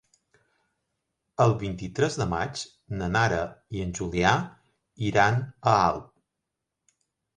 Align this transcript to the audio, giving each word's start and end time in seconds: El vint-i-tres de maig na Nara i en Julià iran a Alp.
El 1.45 1.51
vint-i-tres 1.63 2.17
de 2.21 2.27
maig 2.31 2.63
na 3.01 3.11
Nara 3.17 3.43
i 3.77 3.85
en 3.89 3.95
Julià 3.99 4.33
iran 5.11 5.39
a 5.75 5.79
Alp. 5.87 6.11